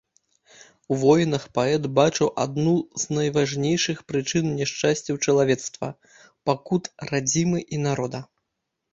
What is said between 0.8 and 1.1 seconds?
У